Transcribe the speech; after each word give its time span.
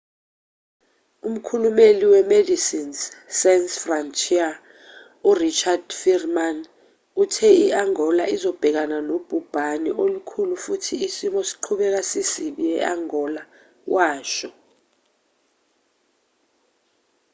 umkhulumeli 1.27 2.05
we-medecines 2.13 2.99
sans 3.39 3.69
frontiere 3.83 4.61
u-richard 5.29 5.87
veerman 6.01 6.57
uthe 7.23 7.49
i-angola 7.65 8.23
izobhekana 8.35 8.97
nobhubhane 9.09 9.89
olukhulu 10.03 10.53
futhi 10.63 10.93
isimo 11.07 11.39
siqhubeka 11.49 12.01
sisibi 12.11 12.63
e-angola 12.77 13.41
washo 13.93 14.49